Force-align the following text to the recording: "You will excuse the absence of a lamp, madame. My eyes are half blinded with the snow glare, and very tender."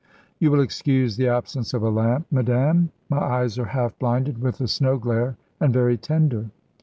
"You 0.39 0.49
will 0.49 0.61
excuse 0.61 1.15
the 1.15 1.27
absence 1.27 1.75
of 1.75 1.83
a 1.83 1.91
lamp, 1.91 2.25
madame. 2.31 2.89
My 3.07 3.19
eyes 3.19 3.59
are 3.59 3.65
half 3.65 3.99
blinded 3.99 4.39
with 4.41 4.57
the 4.57 4.67
snow 4.67 4.97
glare, 4.97 5.37
and 5.59 5.71
very 5.71 5.95
tender." 5.95 6.49